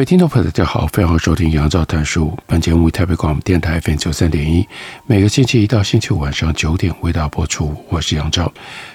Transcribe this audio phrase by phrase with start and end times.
[0.00, 2.34] 各位听众朋友，大家好，欢迎收听杨照谈书。
[2.46, 4.66] 本节目为台北广播电台 FM 九三点一，
[5.04, 7.76] 每个星期一到星期五晚上九点为大家播出。
[7.90, 8.50] 我是杨照，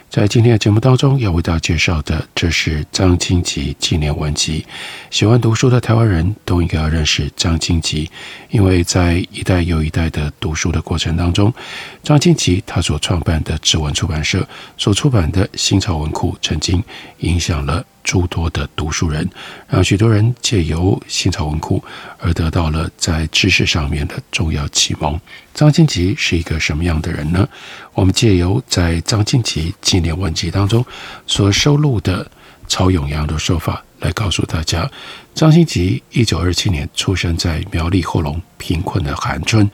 [0.10, 4.66] 在今天的节目当中要为大家介绍的，这是张经吉纪念文集。
[5.12, 8.10] 喜欢读书的台湾人都应该要认识张经吉，
[8.50, 11.54] 因为在一代又一代的读书的过程当中，
[12.02, 14.44] 张经吉他所创办的志文出版社
[14.76, 16.84] 所出版的新潮文库，曾经
[17.20, 17.86] 影响了。
[18.06, 19.28] 诸多的读书人，
[19.68, 21.84] 让许多人借由新潮文库
[22.20, 25.20] 而得到了在知识上面的重要启蒙。
[25.54, 27.50] 张静吉是一个什么样的人呢？
[27.94, 30.86] 我们借由在张静吉纪念文集当中
[31.26, 32.30] 所收录的
[32.68, 34.90] 曹永阳的说法来告诉大家：
[35.34, 39.70] 张静吉一九二七年出生在苗栗后龙贫困的寒村，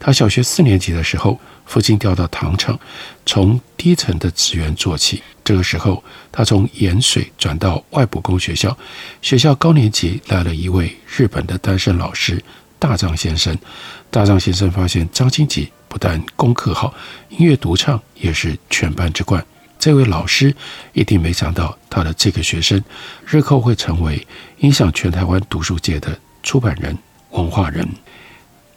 [0.00, 2.78] 他小学四年级的时候，父亲调到糖厂，
[3.26, 5.22] 从低层的职员做起。
[5.42, 8.76] 这个时候，他从盐水转到外埔工学校。
[9.20, 12.42] 学校高年级来了一位日本的单身老师，
[12.78, 13.56] 大藏先生。
[14.10, 16.94] 大藏先生发现张经吉不但功课好，
[17.28, 19.44] 音乐独唱也是全班之冠。
[19.78, 20.54] 这位老师
[20.94, 22.82] 一定没想到，他的这个学生
[23.26, 24.26] 日后会成为
[24.60, 26.96] 影响全台湾读书界的出版人、
[27.32, 27.86] 文化人。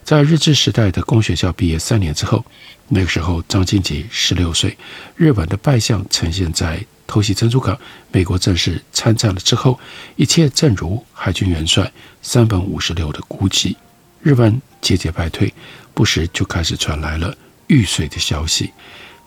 [0.08, 2.46] 在日治时代的工学校毕业三年之后，
[2.88, 4.78] 那个时候张经吉十六岁，
[5.18, 7.78] 日本的败相呈现在偷袭珍珠港，
[8.10, 9.78] 美国正式参战了之后，
[10.16, 13.76] 一切正如海军元帅山本五十六的估计，
[14.22, 15.54] 日本节节败退，
[15.94, 17.36] 不时就开始传来了
[17.68, 18.72] 玉碎的消息。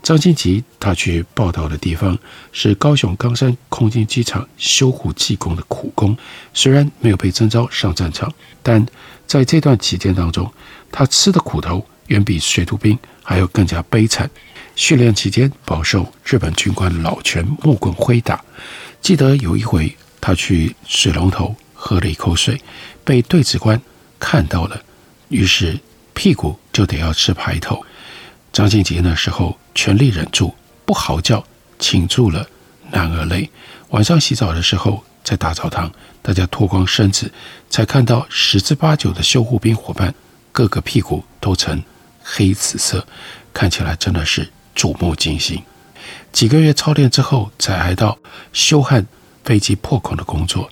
[0.02, 2.18] 张经吉他去报道的地方
[2.52, 6.16] 是高雄冈山空军机场修护技工的苦工，
[6.54, 8.84] 虽然没有被征召上战场，但
[9.26, 10.50] 在这段期间当中，
[10.90, 14.28] 他吃的苦头远比水土兵还要更加悲惨。
[14.74, 18.42] 训练期间饱受日本军官老拳木棍挥打。
[19.02, 22.58] 记得有一回，他去水龙头喝了一口水，
[23.04, 23.80] 被对指官
[24.18, 24.82] 看到了，
[25.28, 25.78] 于是
[26.14, 27.84] 屁股就得要吃排头。
[28.52, 30.54] 张经吉那时候全力忍住
[30.84, 31.44] 不嚎叫，
[31.78, 32.46] 倾注了
[32.90, 33.50] 男儿泪。
[33.90, 35.90] 晚上洗澡的时候，在大澡堂，
[36.22, 37.30] 大家脱光身子，
[37.68, 40.14] 才看到十之八九的修护兵伙伴，
[40.52, 41.82] 个个屁股都呈
[42.22, 43.06] 黑紫色，
[43.52, 45.62] 看起来真的是触目惊心。
[46.32, 48.18] 几个月操练之后，才挨到
[48.52, 49.06] 修焊
[49.44, 50.70] 飞机破孔的工作。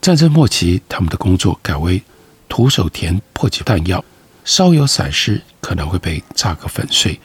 [0.00, 2.02] 战争末期，他们的工作改为
[2.48, 4.04] 徒手填迫击弹药，
[4.44, 7.20] 稍有闪失，可能会被炸个粉碎。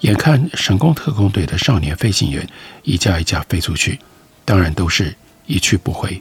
[0.00, 2.46] 眼看省共特攻队的少年飞行员
[2.82, 3.98] 一架一架飞出去，
[4.44, 5.14] 当然都是。
[5.46, 6.16] 一去不回，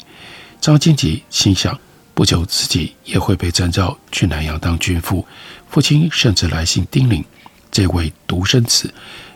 [0.60, 1.80] 张金吉心想，
[2.16, 5.24] 不久自己也会被征召去南洋当军夫。
[5.70, 7.24] 父亲甚至来信叮咛，
[7.70, 8.92] 这位独生子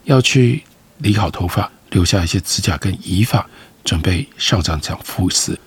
[0.05, 0.63] 要去
[0.97, 3.47] 理好头发，留下一些指甲跟遗发，
[3.83, 5.59] 准备上战场赴死。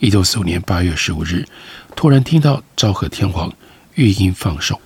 [0.00, 1.46] 一九四五年八月十五日，
[1.94, 3.52] 突然听到昭和天皇
[3.94, 4.80] 御音放手，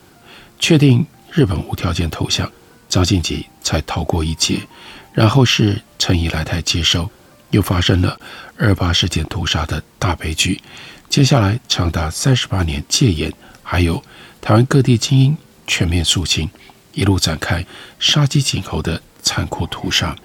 [0.59, 2.53] 确定日本无条件投降，
[2.93, 4.61] 张经吉才逃过一劫。
[5.15, 7.11] 然后是陈仪来台接收。
[7.51, 8.19] 又发生了
[8.57, 10.59] 二八事件屠杀的大悲剧，
[11.11, 13.31] 接下来长达三十八年戒严，
[13.63, 14.03] 还有
[14.41, 15.37] 台湾各地精英
[15.67, 16.49] 全面肃清，
[16.95, 17.63] 一路展开
[17.99, 20.17] 杀鸡儆猴的残酷屠杀。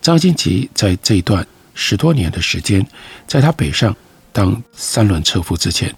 [0.00, 1.44] 张经吉在这一段
[1.74, 2.86] 十多年的时间，
[3.26, 3.96] 在他北上
[4.32, 5.92] 当三轮车夫之前，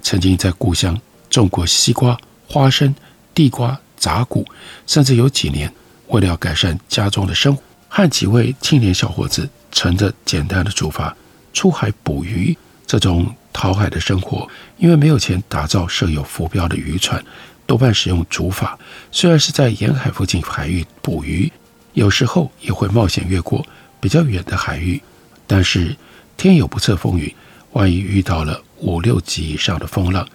[0.00, 0.98] 曾经在故乡
[1.28, 2.94] 种过西瓜、花生、
[3.34, 4.46] 地瓜、杂谷，
[4.86, 5.72] 甚至有几年
[6.06, 9.48] 为了要改善家中的生活，和几位青年小伙子。
[9.70, 11.12] 乘着简单的竹筏
[11.52, 12.56] 出海捕鱼，
[12.86, 14.48] 这种讨海的生活，
[14.78, 17.22] 因为没有钱打造设有浮标的渔船，
[17.66, 18.74] 多半使用竹筏。
[19.12, 21.52] 虽然是在沿海附近海域捕鱼，
[21.92, 23.64] 有时候也会冒险越过
[24.00, 25.00] 比较远的海域。
[25.46, 25.94] 但是
[26.38, 27.32] 天有不测风云，
[27.72, 30.26] 万一遇到了五六级以上的风浪，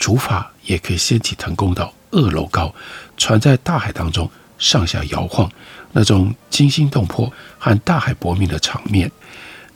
[0.00, 2.74] 竹筏也可以掀起腾空到二楼高，
[3.20, 4.28] 船在大海当中
[4.58, 5.48] 上下摇晃。
[5.92, 9.10] 那种惊心动魄和大海搏命的场面，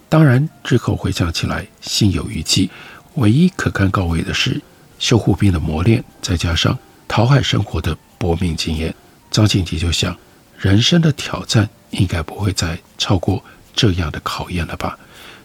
[0.08, 2.70] 当然之后回想起来心有余悸。
[3.16, 4.62] 唯一可堪告慰的是，
[4.98, 8.94] 修护兵的磨练，再加上讨海生活的搏命经验，
[9.28, 10.16] 张经吉就想，
[10.56, 13.44] 人生的挑战应该不会再超过
[13.74, 14.96] 这样的考验了吧？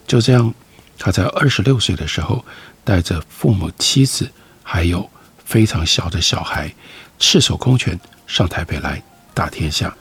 [0.06, 0.54] 就这样，
[1.00, 2.46] 他在二十六岁的时候，
[2.84, 4.32] 带着父母、妻子，
[4.62, 5.10] 还有
[5.44, 6.72] 非常小的小孩，
[7.20, 9.02] 赤手空拳上台北来
[9.34, 9.94] 打天下。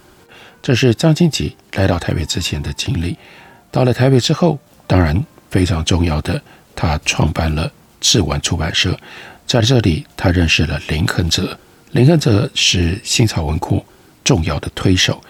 [0.63, 3.17] 这是张经吉来到台北之前的经历。
[3.71, 6.41] 到了台北之后，当然非常重要的，
[6.75, 7.71] 他创办了
[8.01, 8.99] 志文出版社。
[9.47, 11.59] 在这里，他认识了林亨哲。
[11.93, 13.85] 林亨哲是新潮文库
[14.23, 15.23] 重要的推手，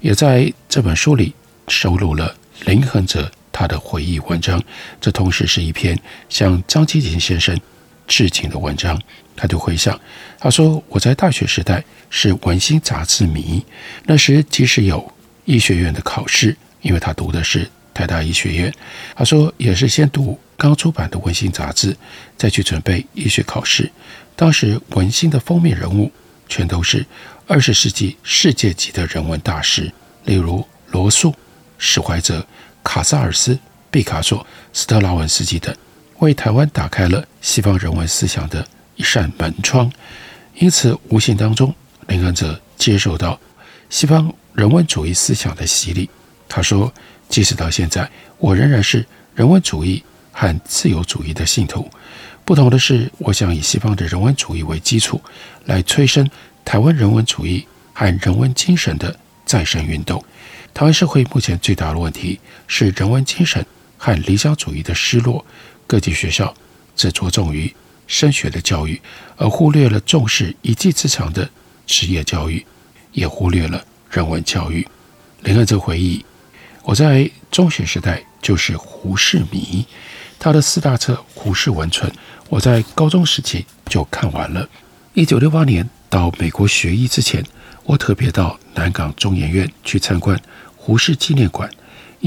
[0.00, 1.34] 也在这本书里
[1.68, 2.34] 收录了
[2.64, 4.62] 林亨哲他的回忆文章。
[5.00, 7.58] 这同时是一篇向张经吉先生
[8.06, 9.00] 致敬的文章。
[9.38, 10.00] 他就回想，
[10.38, 13.62] 他说：“我在大学时代是文心杂志迷，
[14.04, 15.12] 那时即使有
[15.44, 18.72] 医学院的考试，因为他读的是台大医学院。
[19.14, 21.94] 他说也是先读刚出版的文心杂志，
[22.38, 23.92] 再去准备医学考试。
[24.34, 26.10] 当时文心的封面人物
[26.48, 27.04] 全都是
[27.46, 29.92] 二十世纪世界级的人文大师，
[30.24, 31.34] 例如罗素、
[31.76, 32.46] 史怀哲、
[32.82, 33.58] 卡萨尔斯、
[33.90, 35.76] 毕卡索、斯特拉文斯基等，
[36.18, 38.66] 为台湾打开了西方人文思想的。”
[38.96, 39.92] 一扇门窗，
[40.54, 41.74] 因此无形当中，
[42.06, 43.38] 林亨哲接受到
[43.90, 46.08] 西方人文主义思想的洗礼。
[46.48, 46.90] 他说
[47.28, 49.04] ：“即使到现在，我仍然是
[49.34, 50.02] 人文主义
[50.32, 51.90] 和自由主义的信徒。
[52.46, 55.20] 不同的是，我想以西方的人文主义为基础，
[55.66, 56.26] 来催生
[56.64, 59.14] 台湾人文主义和人文精神的
[59.44, 60.24] 再生运动。
[60.72, 63.62] 台湾社会目前最大的问题是人文精神
[63.98, 65.44] 和理想主义的失落。
[65.86, 66.54] 各级学校
[66.94, 67.74] 只着重于。”
[68.08, 69.02] 升学的教育，
[69.36, 71.50] 而忽略了重视一技之长的
[71.88, 72.64] 职业教育，
[73.10, 74.86] 也忽略了人文教育。
[75.40, 76.24] 林亨哲回忆
[76.86, 79.84] ：“我在中学时代就是胡适迷，
[80.38, 82.08] 他的四大册《胡适文存》，
[82.48, 84.68] 我在高中时期就看完了。
[85.14, 87.44] 一九六八年到美国学医之前，
[87.82, 90.40] 我特别到南港中研院去参观
[90.76, 91.68] 胡适纪念馆。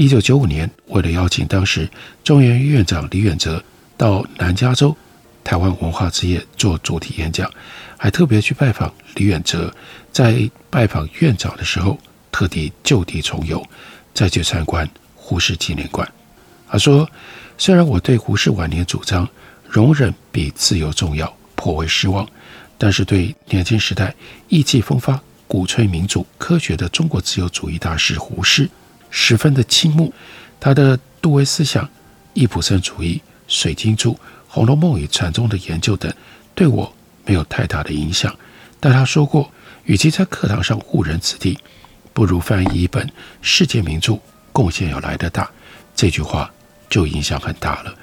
[0.00, 1.86] 一九九五年，为了邀请当时
[2.24, 3.62] 中研院院长李远哲
[3.98, 4.96] 到南加州。”
[5.44, 7.50] 台湾文化之夜做主题演讲，
[7.98, 9.70] 还特别去拜访李远哲。
[10.10, 11.98] 在拜访院长的时候，
[12.32, 13.62] 特地就地重游，
[14.14, 16.10] 再去参观胡适纪念馆。
[16.66, 17.06] 他说
[17.58, 19.28] ：“虽然我对胡适晚年主张
[19.68, 22.26] 容忍比自由重要颇为失望，
[22.78, 24.14] 但是对年轻时代
[24.48, 28.66] 意气风发、鼓吹民主科学的中国自由主义大师胡适
[29.10, 30.12] 十分的倾慕。
[30.58, 31.88] 他的杜威思想、
[32.34, 34.18] 易卜生主义、水晶柱。”
[34.52, 36.12] 《红楼梦》与禅宗的研究等，
[36.56, 36.92] 对我
[37.24, 38.34] 没有太大的影响。
[38.80, 39.48] 但他说过，
[39.84, 41.56] 与其在课堂上误人子弟，
[42.12, 43.08] 不如翻译一本
[43.40, 44.18] 世界名著，
[44.52, 45.48] 贡献要来得大。
[45.94, 46.50] 这句话
[46.88, 47.94] 就影响很大了。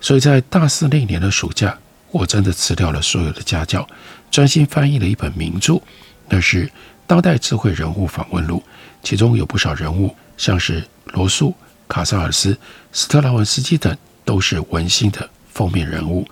[0.00, 1.76] 所以在大四那年的暑假，
[2.12, 3.84] 我真的辞掉了所有的家教，
[4.30, 5.82] 专心翻译了一本名著，
[6.28, 6.66] 那是
[7.04, 8.58] 《当代智慧人物访问录》，
[9.02, 11.54] 其中有不少人物，像是罗素、
[11.88, 12.58] 卡萨尔斯、
[12.92, 15.28] 斯特拉文斯基等，都是文心的。
[15.48, 16.28] 封面人物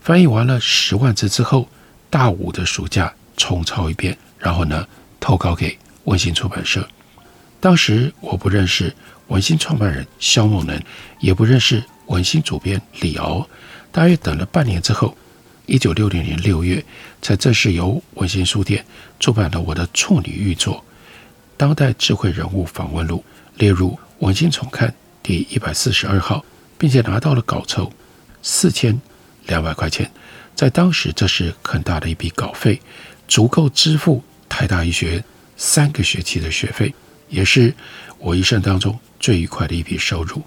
[0.00, 1.68] 翻译完了十万字之后，
[2.08, 4.88] 大五的暑假重抄一遍，然后呢
[5.20, 6.88] 投稿给文心出版社。
[7.60, 8.96] 当时我不认识
[9.28, 10.82] 文心创办人肖梦能，
[11.20, 13.46] 也不认识文心主编李敖。
[13.92, 15.14] 大约等了半年之后，
[15.66, 16.82] 一九六零年六月，
[17.20, 18.82] 才正式由文心书店
[19.20, 20.76] 出版了我的处女玉作
[21.58, 23.22] 《当代智慧人物访问录》，
[23.56, 24.92] 列入文心丛刊
[25.22, 26.44] 第一百四十二号，
[26.76, 27.92] 并且拿到了稿酬。
[28.42, 29.00] 四千
[29.46, 30.10] 两百块钱，
[30.54, 32.78] 在当时这是很大的一笔稿费，
[33.26, 35.24] 足够支付台大医学院
[35.56, 36.94] 三个学期的学费，
[37.30, 37.74] 也是
[38.18, 40.42] 我一生当中最愉快的一笔收入。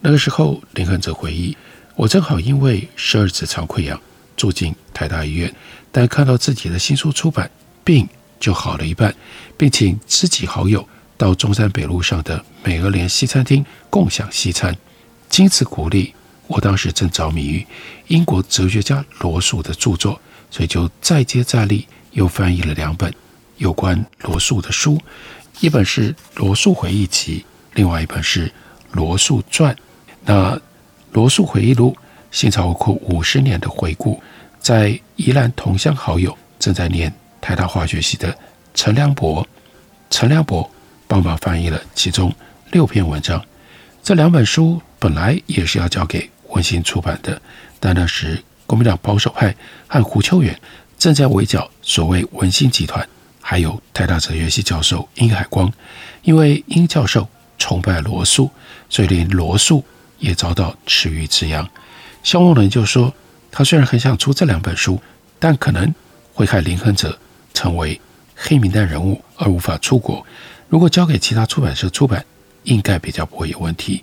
[0.00, 1.56] 那个时候，林亨哲回忆，
[1.96, 3.98] 我正好因为十二指肠溃疡
[4.36, 5.54] 住进台大医院，
[5.90, 7.50] 但看到自己的新书出版，
[7.82, 8.06] 病
[8.38, 9.14] 就好了一半，
[9.56, 10.86] 并请知己好友
[11.22, 14.76] 到中山北路上的美俄联西餐厅共享西餐，
[15.28, 16.12] 经此鼓励。
[16.48, 17.64] 我当时正着迷于
[18.08, 23.14] 英国哲学家罗素的著作，所以就再接再厉，又翻译了两本
[23.58, 25.00] 有关罗素的书，
[25.60, 27.38] 一本是《罗素回忆集》，
[27.74, 28.48] 另外一本是
[28.90, 29.72] 《罗素传》。
[30.24, 30.56] 那
[31.12, 31.92] 《罗素回忆录》
[32.32, 34.20] 新潮文库五十年的回顾，
[34.58, 38.36] 在宜兰同乡好友正在念台大化学系的
[38.74, 39.46] 陈良博，
[40.10, 40.68] 陈良博
[41.12, 42.34] 帮忙翻译了其中
[42.70, 43.44] 六篇文章。
[44.02, 46.26] 这两本书本来也是要交给。
[46.48, 47.40] 文心出版的，
[47.78, 49.54] 但那时国民党保守派
[49.86, 50.58] 和胡秋远
[50.98, 53.06] 正在围剿所谓文心集团，
[53.42, 55.70] 还有台大哲学系教授殷海光，
[56.22, 57.28] 因为殷教授
[57.58, 58.50] 崇拜罗素，
[58.88, 59.84] 所以连罗素
[60.18, 61.68] 也遭到池鱼之殃。
[62.22, 63.12] 萧梦能就说，
[63.50, 64.98] 他虽然很想出这两本书，
[65.38, 65.94] 但可能
[66.32, 67.18] 会害林亨哲
[67.52, 68.00] 成为
[68.34, 70.24] 黑名单人物而无法出国。
[70.72, 72.24] 如果交给其他出版社出版，
[72.62, 74.02] 应该比较不会有问题。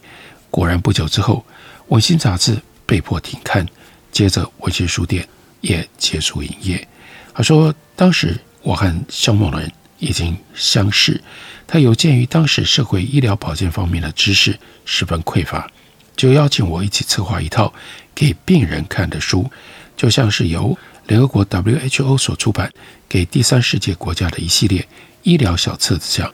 [0.52, 1.44] 果然不久之后，
[1.88, 3.66] 《文心》杂志被迫停刊，
[4.12, 5.28] 接着文心书店
[5.62, 6.88] 也结束营业。
[7.34, 11.20] 他说：“当时我和肖梦人已经相识，
[11.66, 15.68] 他有鉴于当时社会医疗保健方面的知识十分匮乏，
[16.16, 17.74] 就邀请我一起策划一套
[18.14, 19.50] 给病人看的书，
[19.98, 22.72] 就像是由联合国 WHO 所出版
[23.10, 24.88] 给第三世界国家的一系列
[25.24, 26.32] 医疗小册子这样。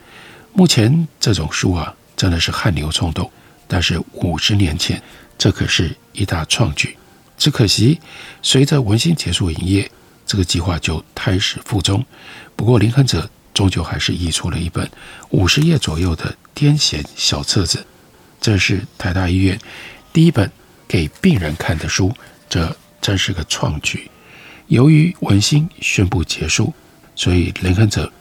[0.55, 3.29] 目前这种书啊，真的是汗流冲动，
[3.67, 5.01] 但是五十年前，
[5.37, 6.95] 这可是一大创举。
[7.37, 7.99] 只可惜，
[8.41, 9.91] 随着文心结束营业。”
[10.25, 12.03] 这个计划就胎死腹中。
[12.55, 14.89] 不过林亨哲终究还是译出了一本
[15.29, 17.85] 五十页左右的癫痫小册子，
[18.41, 19.59] 这是台大医院
[20.11, 20.51] 第一本
[20.87, 22.11] 给病人看的书，
[22.49, 24.09] 这真是个创举。
[24.65, 26.73] 由于文心宣布结束，
[27.13, 28.11] 所以林亨哲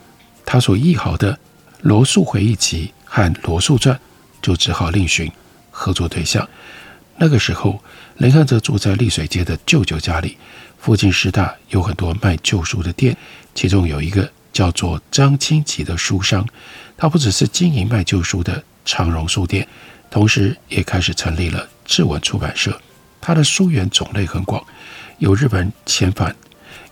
[0.44, 1.32] 他所译好的
[1.84, 3.94] 《罗素回忆集》和《罗素传》
[4.40, 5.30] 就只好另寻
[5.70, 6.48] 合作对象。
[7.18, 7.78] 那个时候，
[8.16, 10.38] 林汉哲住在丽水街的舅舅家里。
[10.78, 13.14] 附近师大有很多卖旧书的店，
[13.54, 16.46] 其中有一个叫做张清吉的书商，
[16.96, 19.68] 他不只是经营卖旧书的长荣书店，
[20.10, 22.80] 同时也开始成立了志文出版社。
[23.20, 24.64] 他的书源种类很广，
[25.18, 26.34] 有日本遣返，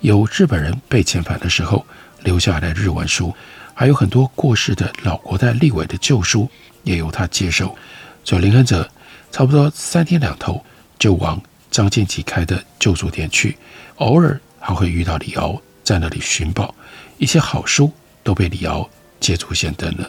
[0.00, 1.86] 有日本人被遣返的时候
[2.24, 3.34] 留下来的日文书，
[3.82, 6.48] 还有很多过世的老国代立委的旧书
[6.84, 7.76] 也由他接手。
[8.22, 8.88] 所以林亨哲
[9.32, 10.64] 差不多三天两头
[11.00, 13.58] 就往张清吉开的旧书店去。
[13.96, 16.72] 偶尔还会遇到李敖在那里寻宝，
[17.18, 17.90] 一些好书
[18.22, 20.08] 都被李敖捷足先登了。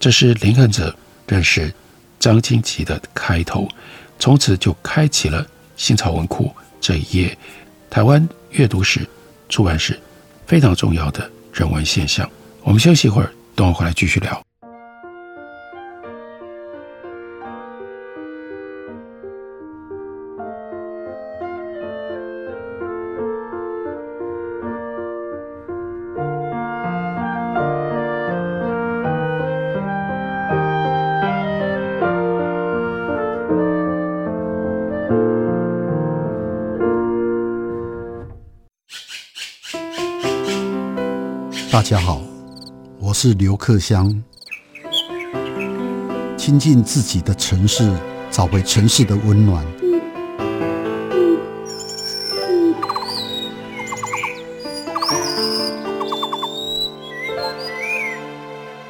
[0.00, 0.96] 这是林亨哲
[1.28, 1.70] 认识
[2.18, 3.68] 张清吉的开头，
[4.18, 6.50] 从此就开启了新潮文库
[6.80, 7.36] 这一页，
[7.90, 9.06] 台湾阅读史、
[9.50, 10.00] 出版史
[10.46, 12.26] 非常重要的人文现象。
[12.64, 14.42] 我们休息一会儿，等我回来继续聊。
[41.70, 42.22] 大家好，
[43.12, 44.22] 我是刘克湘。
[46.34, 47.94] 亲近自己的城市，
[48.30, 49.62] 找回城市的温暖。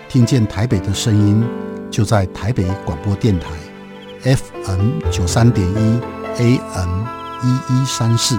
[0.09, 1.45] 听见台北的声音，
[1.91, 3.49] 就在台北广播电台
[4.23, 6.01] FM 九三点一
[6.39, 7.05] AM
[7.43, 8.39] 一一三四。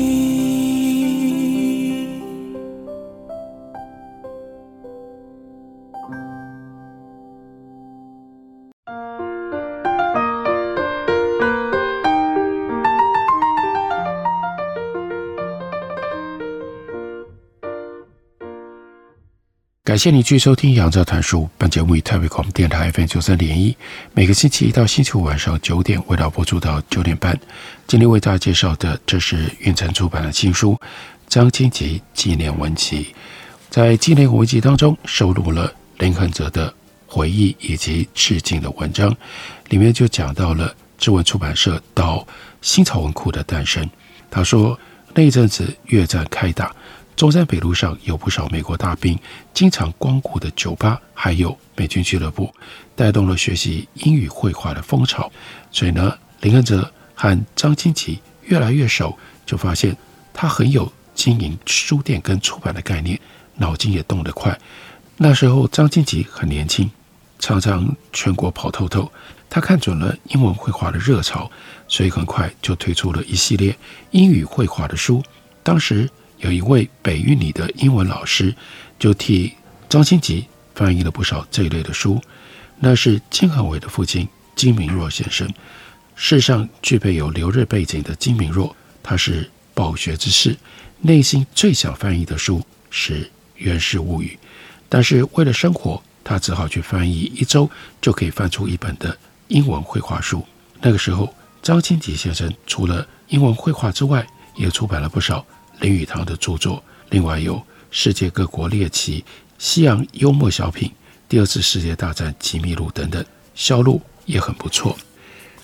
[19.91, 21.41] 感谢你继续收听《杨照谈书》。
[21.57, 23.75] 本节目以台北广播电台 FM 九三点一，
[24.13, 27.37] 每个星期一到星期五晚上九点，为大家播出到九点半。
[27.87, 30.75] 今天为大家介绍的，这是运城出版的新书
[31.27, 33.03] 《张清吉纪念文集》。
[33.69, 36.73] 在纪念文集当中，收录了林亨哲的
[37.05, 39.13] 回忆以及致敬的文章，
[39.67, 42.25] 里面就讲到了志文出版社到
[42.61, 43.85] 新潮文库的诞生。
[44.29, 44.79] 他说，
[45.13, 46.73] 那一阵子越战开打。
[47.15, 49.17] 中山北路上有不少美国大兵
[49.53, 52.51] 经常光顾的酒吧，还有美军俱乐部，
[52.95, 55.31] 带动了学习英语绘画的风潮。
[55.71, 59.15] 所以呢，林恩哲和张清吉越来越熟，
[59.45, 59.95] 就发现
[60.33, 63.19] 他很有经营书店跟出版的概念，
[63.55, 64.59] 脑筋也动得快。
[65.17, 66.89] 那时候张清吉很年轻，
[67.37, 69.11] 常常全国跑透透。
[69.47, 71.51] 他看准了英文绘画的热潮，
[71.87, 73.77] 所以很快就推出了一系列
[74.09, 75.21] 英语绘画的书。
[75.61, 76.09] 当时。
[76.41, 78.53] 有一位北一女的英文老师，
[78.99, 79.53] 就替
[79.87, 80.45] 张清吉
[80.75, 82.21] 翻译了不少这一类的书。
[82.79, 85.51] 那是金恒伟的父亲金明若先生。
[86.15, 90.55] 世上具备有留日背景的金明若，他是饱学之士，
[90.99, 93.23] 内心最想翻译的书是
[93.55, 94.37] 《源氏物语》，
[94.89, 97.69] 但是为了生活，他只好去翻译一周
[98.01, 99.17] 就可以翻出一本的
[99.47, 100.45] 英文绘画书。
[100.81, 105.45] 那个时候，张清吉先生除了英文绘画之外，也出版了不少
[105.81, 107.55] 林语堂的著作，另外有
[107.89, 109.19] 《世界各国猎奇》
[109.57, 110.87] 《西洋幽默小品》
[111.27, 113.23] 《第二次世界大战奇密录》等等，
[113.55, 114.95] 销路也很不错。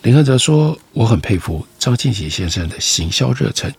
[0.01, 3.71] 林亨泽说：“我很佩服张清吉先生的行销热忱，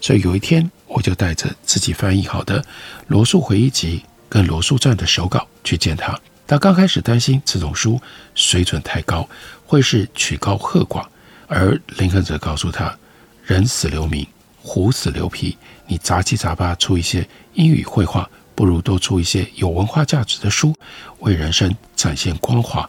[0.00, 2.60] 所以有一天我就带着自己翻译好的
[3.06, 6.18] 《罗素回忆集》跟《罗素传》的手稿去见他。
[6.46, 7.98] 他刚开始担心这种书
[8.34, 9.26] 水准太高，
[9.64, 11.06] 会是曲高和寡，
[11.46, 12.94] 而林亨泽告诉他
[13.42, 14.26] ：‘人死留名。’”
[14.68, 15.56] 虎死留皮，
[15.86, 20.74] 你杂七杂八出一些英语绘画，不如多出一些有文化价值的书，
[21.20, 22.86] 为人生展现光华，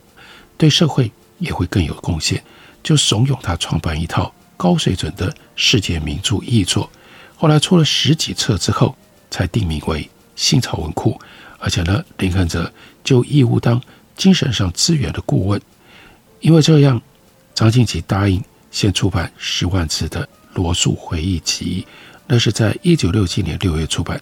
[0.57, 2.43] 对社会也会更有贡献。
[2.83, 6.89] 就怂恿他创办一套高水准的世界名著译作。
[7.37, 8.93] 后来出了十几册之后，
[9.31, 11.17] 才定名为新草文库。
[11.59, 12.69] 而且呢，林肯泽
[13.05, 13.81] 就义务当
[14.17, 15.61] 精神上资源的顾问。
[16.41, 17.01] 因为这样，
[17.55, 20.27] 张静琪答应先出版十万字的。
[20.53, 21.85] 罗素回忆集，
[22.27, 24.21] 那是在一九六七年六月出版。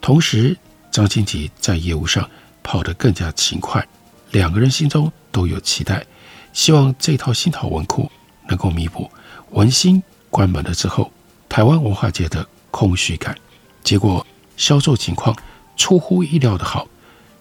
[0.00, 0.56] 同时，
[0.90, 2.28] 张清吉在业务上
[2.62, 3.86] 跑得更加勤快，
[4.30, 6.04] 两个人心中都有期待，
[6.52, 8.10] 希望这套新潮文库
[8.48, 9.10] 能够弥补
[9.50, 11.12] 文心关门了之后
[11.48, 13.36] 台湾文化界的空虚感。
[13.82, 15.36] 结果销售情况
[15.76, 16.86] 出乎意料的好，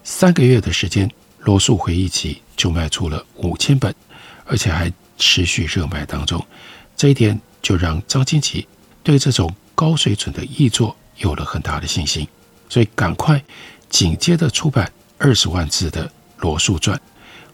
[0.03, 3.93] 三个月的时间，罗素回忆集就卖出了五千本，
[4.45, 6.45] 而且还持续热卖当中。
[6.95, 7.39] 这一点。
[7.61, 8.67] 就让张清吉
[9.03, 12.27] 对这种高水准的译作有了很大的信心，
[12.69, 13.43] 所以赶快
[13.89, 16.97] 紧接着出版二十万字的《罗素传》，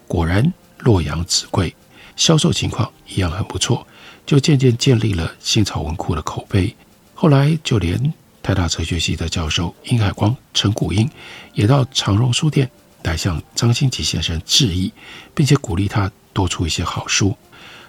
[0.08, 1.76] 果然洛阳纸贵，
[2.16, 3.86] 销售情况一样很不错，
[4.26, 6.76] 就渐渐建立了新潮文库的口碑。
[7.14, 11.10] 后来就连台大哲学系的教授殷海光、陈古英
[11.54, 12.70] 也到长荣书店
[13.04, 14.92] 来向张清吉先生致意，
[15.34, 17.36] 并且鼓励他多出一些好书。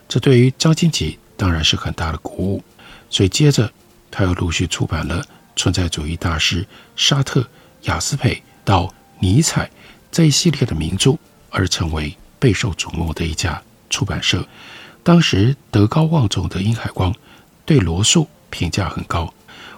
[0.08, 1.18] 这对于张清吉。
[1.36, 2.64] 当然是很大的鼓舞，
[3.10, 3.70] 所以接着
[4.10, 5.24] 他又陆续出版了
[5.56, 6.66] 存在主义大师
[6.96, 7.46] 沙特、
[7.82, 9.70] 雅斯培到尼采
[10.10, 11.16] 这一系列的名著，
[11.50, 14.46] 而成为备受瞩目的一家出版社。
[15.02, 17.14] 当时德高望重的殷海光
[17.64, 19.32] 对罗素评价很高，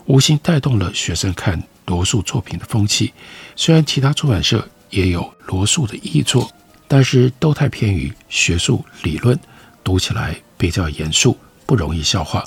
[0.04, 3.12] 无形带动了学生看罗素作品的风气。
[3.56, 6.50] 虽然其他出版社也有罗素的译作，
[6.86, 9.38] 但是都太偏于学术理论，
[9.82, 11.36] 读起来比较严肃。
[11.66, 12.44] 不容易消化，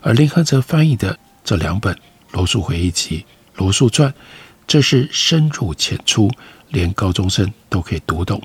[0.00, 1.94] 而林亨泽翻译的这两本
[2.32, 3.18] 《罗素回忆集》
[3.56, 4.10] 《罗素传》，
[4.66, 6.30] 这是深入浅出，
[6.70, 8.40] 连高中生都可以读懂。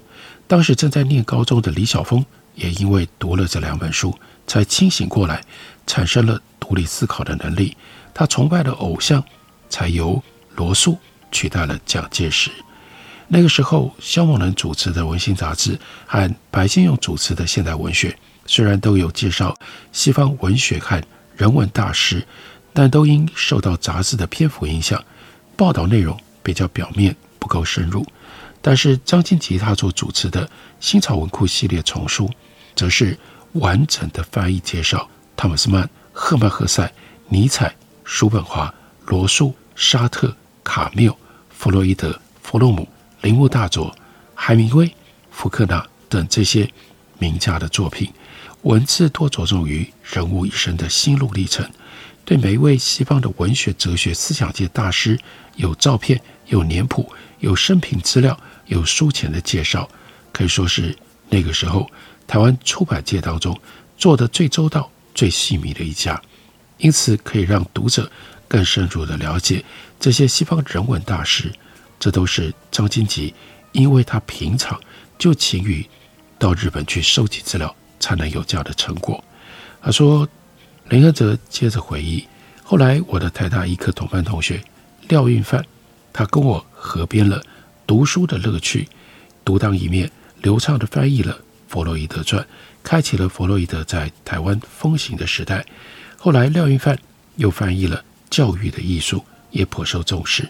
[0.46, 4.14] 当时正在念高中的李晓峰，也因为读了这两本书，
[4.46, 5.42] 才清醒过来，
[5.86, 7.76] 产生了独立思考的能力。
[8.14, 9.24] 他崇拜的偶像，
[9.70, 10.22] 才由
[10.56, 10.98] 罗素
[11.32, 12.52] 取代了蒋介石。
[13.28, 18.10] 那个时候，萧梦人主持的《文心》杂志和白先勇主持的《现代文学》。
[18.48, 19.56] 虽然都有介绍
[19.92, 21.00] 西方文学和
[21.36, 22.26] 人文大师，
[22.74, 25.04] 但都因受到杂志的篇幅影响，
[25.56, 28.06] 报道内容比较表面，不够深入。
[28.62, 32.30] 但是张清吉他所主持的新潮文库系列丛书，
[32.76, 33.18] 则是
[33.54, 36.92] 完整的翻译介绍汤姆斯曼、赫曼·赫塞、
[37.28, 38.74] 尼采、叔本华、
[39.06, 41.16] 罗素、沙特、卡缪、
[41.50, 42.88] 弗洛伊德、弗洛姆、
[43.22, 43.96] 铃木大佐、
[44.34, 44.92] 海明威、
[45.32, 46.70] 福克纳等这些
[47.20, 48.12] 名家的作品。
[48.64, 51.70] 文字多着重于人物一生的心路历程，
[52.26, 55.18] 对每一位西方的文学、哲学、思想界大师
[55.56, 59.88] 有照片、有年谱、有生平资料、有书前的介绍，
[60.34, 60.96] 可以说是
[61.30, 61.90] 那个时候
[62.26, 63.58] 台湾出版界当中
[63.98, 66.22] 做的最周到、最细密的一家。
[66.78, 68.12] 因此，可以让读者
[68.48, 69.64] 更深入的了解
[70.00, 71.52] 这些西方人文大师。
[72.00, 73.34] 这都是张金吉，
[73.72, 74.80] 因为他平常
[75.18, 75.84] 就勤于
[76.38, 77.76] 到日本去收集资料。
[78.08, 79.22] 才能有这样的成果。
[79.82, 80.26] 他说
[80.88, 82.26] ：“林亨泽接着回忆，
[82.64, 84.64] 后来我的台大医科同班同学
[85.10, 85.62] 廖运范，
[86.14, 87.44] 他跟我合编了
[87.86, 88.88] 读书的乐趣，
[89.44, 90.10] 独当一面，
[90.42, 92.48] 流畅地翻译了弗洛伊德传，
[92.82, 95.66] 开启了弗洛伊德在台湾风行的时代。
[96.18, 96.98] 后来廖运范
[97.36, 100.48] 又翻译了教育的艺术，也颇受重视。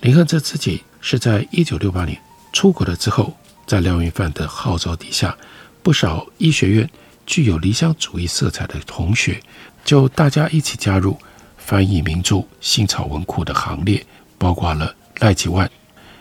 [0.00, 2.16] 林亨泽自己是在一九六八年
[2.52, 5.36] 出国了之后，在廖运范的号召底下。”
[5.84, 6.90] 不少医学院
[7.26, 9.38] 具有理想主义色彩的同学，
[9.84, 11.14] 就大家一起加入
[11.58, 14.02] 翻译名著新潮文库的行列，
[14.38, 15.70] 包括了赖其万、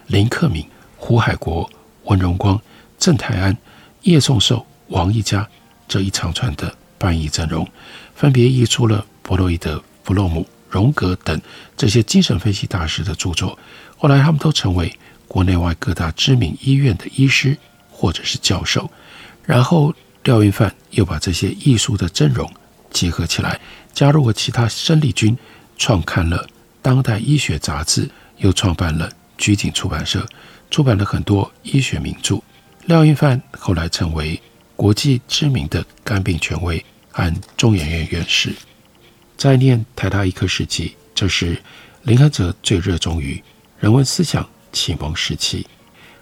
[0.07, 1.69] 林克敏、胡海国、
[2.03, 2.61] 温荣光、
[2.99, 3.57] 郑泰安、
[4.01, 5.47] 叶颂寿、王一家
[5.87, 7.65] 这一长串的翻译阵容，
[8.13, 11.39] 分别译出了弗洛伊德、弗洛姆、荣格等
[11.77, 13.57] 这些精神分析大师的著作。
[13.97, 14.93] 后来，他们都成为
[15.25, 17.57] 国内外各大知名医院的医师
[17.89, 18.91] 或者是教授。
[19.45, 22.49] 然后，廖云范又把这些艺术的阵容
[22.91, 23.59] 结合起来，
[23.93, 25.37] 加入了其他生力军，
[25.77, 26.45] 创刊了
[26.81, 28.05] 《当代医学杂志》，
[28.37, 30.25] 又创办了菊景出版社，
[30.71, 32.41] 出版了很多医学名著。
[32.85, 34.41] 廖云范后来成为
[34.75, 38.53] 国际知名的肝病权威和中研院院士。
[39.35, 41.61] 在念台大医科时期，这是
[42.03, 43.41] 林亨哲最热衷于
[43.79, 45.65] 人文思想启蒙时期。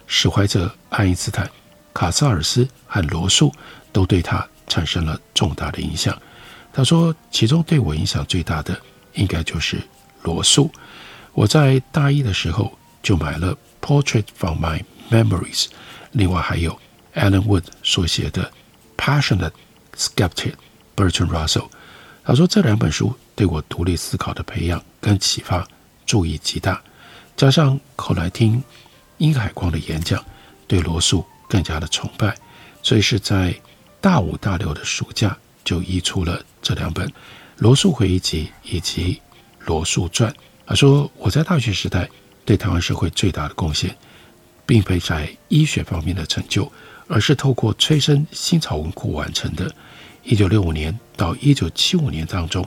[0.07, 1.49] 史怀哲、爱因斯坦、
[1.93, 3.54] 卡萨尔斯和罗素
[3.91, 6.19] 都对他产生了重大的影响。
[6.73, 8.80] 他说，其中对我影响最大的，
[9.13, 9.82] 应该就是
[10.23, 10.71] 罗素。
[11.34, 15.65] 我在大一的时候就买了《Portrait from My Memories》。
[16.12, 16.80] 另外还有
[17.15, 18.51] Alan Wood 所写的
[18.97, 19.51] 《Passionate
[19.97, 20.54] Skeptic》
[20.95, 21.69] ，Bertrand Russell。
[22.23, 25.67] 他说这两本书对我独立思考的培养跟启发
[26.06, 26.82] 助益极大，
[27.36, 28.63] 加上后来听
[29.17, 30.23] 殷海光的演讲，
[30.67, 32.34] 对罗素更加的崇拜，
[32.82, 33.54] 所以是在
[34.00, 37.06] 大五大六的暑假就译出了这两本
[37.58, 39.16] 《罗素回忆集》以及
[39.66, 40.32] 《罗素传》。
[40.66, 42.10] 他说我在大学时代
[42.46, 43.94] 对台湾社会最大的贡献。
[44.64, 46.72] 并非在医学方面的成就，
[47.10, 49.70] 而是透过催生新潮文库完成的。
[50.24, 52.66] 一九六五年到一九七五年当中，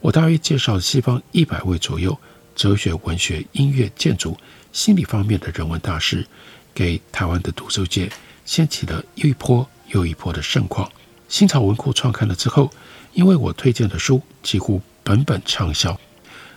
[0.00, 2.18] 我大约介绍西方一百位左右
[2.54, 4.34] 哲学、文学、音乐、建筑、
[4.72, 6.26] 心理方面的人文大师，
[6.74, 8.10] 给台湾的读书界
[8.44, 10.90] 掀起了又一波又一波的盛况。
[11.28, 12.70] 新潮文库创刊了之后，
[13.12, 15.98] 因为我推荐的书几乎本本畅销，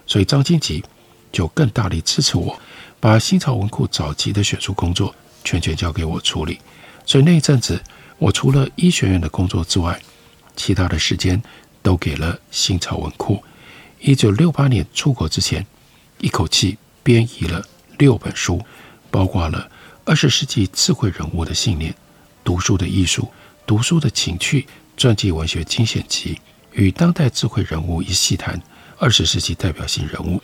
[0.06, 0.84] 所以张金吉
[1.32, 2.60] 就更大力支持我。
[3.00, 6.60] 把新潮文库早期的选书工作全权交给我处理，
[7.06, 7.80] 所以那一阵子，
[8.18, 10.02] 我除了医学院的工作之外，
[10.56, 11.40] 其他的时间
[11.84, 13.44] 都给了新潮文库。
[14.00, 15.66] 一九六八年出国之前，
[16.20, 17.64] 一口气编译了
[17.98, 18.60] 六本书，
[19.12, 19.70] 包括了
[20.08, 21.94] 二十世纪智慧人物的信念、
[22.44, 23.28] 读书的艺术、
[23.66, 26.40] 读书的情趣、传记文学精选集
[26.74, 28.62] 与当代智慧人物一细谈
[29.00, 30.40] 二十世纪代表性人物，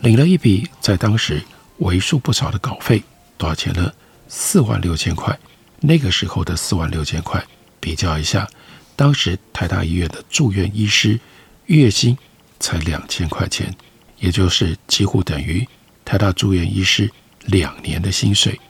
[0.00, 1.42] 领了一笔在当时。
[1.78, 3.02] 为数不少的稿费，
[3.36, 3.92] 多少钱呢？
[4.28, 5.36] 四万六千块。
[5.80, 7.44] 那个时候的四万六千块，
[7.80, 8.48] 比较一下，
[8.94, 11.18] 当时台大医院的住院医师
[11.66, 12.16] 月薪
[12.60, 13.74] 才两千块钱，
[14.20, 15.66] 也就是几乎等于
[16.04, 17.10] 台大住院医师
[17.46, 18.60] 两年的薪水。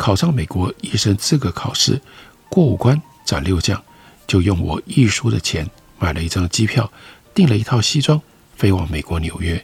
[0.00, 2.00] 考上美国医生资格考试，
[2.48, 3.84] 过五关斩六将，
[4.26, 6.90] 就用我译书的钱买了一张机票，
[7.34, 8.18] 订了一套西装，
[8.56, 9.62] 飞往美国纽约。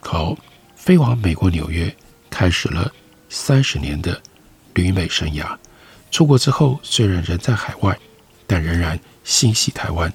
[0.00, 0.36] 好，
[0.76, 1.96] 飞往美国纽约。
[2.28, 2.92] 开始了
[3.30, 4.20] 三十年的
[4.74, 5.56] 旅美生涯。
[6.10, 7.98] 出国之后，虽然人在海外，
[8.46, 10.12] 但仍然心系台湾，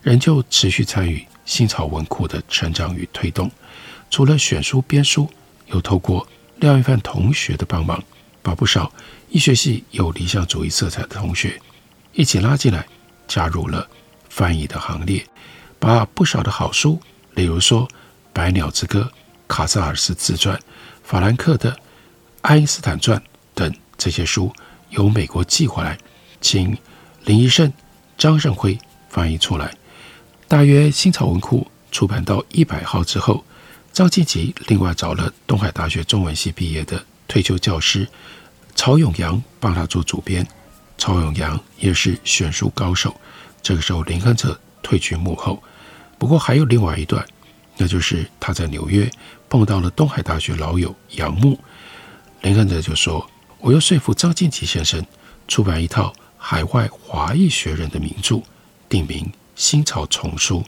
[0.00, 3.50] 仍旧持续参与新潮文库的成长与推动。
[4.10, 5.28] 除了选书编书，
[5.66, 6.24] 又透过
[6.58, 8.00] 廖一帆同学的帮忙，
[8.42, 8.92] 把不少
[9.30, 11.60] 医学系有理想主义色彩的同学
[12.12, 12.86] 一起拉进来，
[13.26, 13.88] 加入了
[14.28, 15.24] 翻译的行列，
[15.78, 17.00] 把不少的好书，
[17.34, 17.86] 例如说
[18.32, 19.00] 《百鸟之歌》、
[19.46, 20.58] 卡萨尔斯自传。
[21.02, 21.72] 法兰克的
[22.42, 23.18] 《爱因斯坦传》
[23.54, 24.52] 等这些书
[24.90, 25.96] 由美国寄回来，
[26.40, 26.76] 请
[27.24, 27.72] 林宜盛、
[28.18, 29.74] 张胜辉翻译出来。
[30.46, 33.42] 大约新草文库出版到一百号之后，
[33.92, 38.08] 张金吉另外找了东海大学中文系毕业的退休教师
[38.74, 40.44] 曹永阳帮他做主编。
[40.96, 43.14] 曹永阳也是选书高手。
[43.62, 45.62] 这个时候，林亨哲退居幕后。
[46.18, 47.24] 不过还有另外一段，
[47.76, 49.08] 那就是他在纽约。
[49.48, 51.58] 碰到了东海大学老友杨牧，
[52.42, 55.02] 林亨哲就说：“我要说服张金吉先生
[55.46, 58.42] 出版一套海外华裔学人的名著，
[58.90, 60.60] 定名《新草丛书》，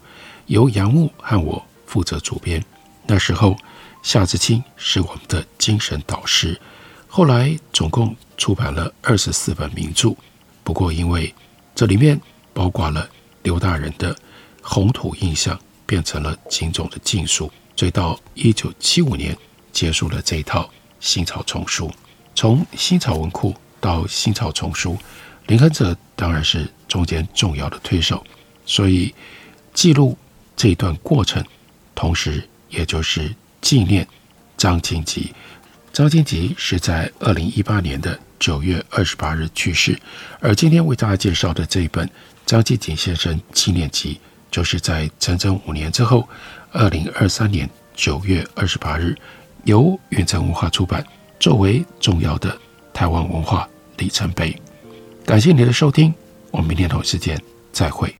[0.47, 2.65] 由杨牧和我负责主编。
[3.07, 3.55] 那时候
[4.03, 6.61] 夏志清是我们的精神导师。
[7.09, 10.15] 后来总共出版了二十四本名著，
[10.63, 11.35] 不过因为
[11.75, 12.21] 这里面
[12.53, 13.09] 包括了
[13.43, 14.15] 刘大人的
[14.63, 19.35] 《红土印象》，变成了警总的禁书。”所以到一九七五年
[19.73, 21.91] 结束了这一套新草丛书，
[22.35, 24.99] 从新草文库到新草丛书，
[25.47, 28.23] 林亨哲当然是中间重要的推手，
[28.67, 29.15] 所以
[29.73, 30.19] 记录
[30.55, 31.43] 这一段过程，
[31.95, 34.07] 同时也就是纪念
[34.57, 35.33] 张金吉。
[35.93, 39.99] 张金吉是在二零一八年的九月二十八日去世，
[40.41, 42.09] 而今天为大家介绍的这一本
[42.47, 44.21] 张静吉先生纪念集，
[44.51, 46.29] 就是在整整五年之后。
[46.73, 49.17] 二零二三年九月二十八日，
[49.65, 51.05] 由远征文化出版，
[51.41, 52.57] 作为重要的
[52.95, 54.57] 台湾文化里程碑。
[55.27, 56.15] 感谢您的收听，
[56.53, 57.37] 我们明天同一，时间，
[57.73, 58.20] 再会。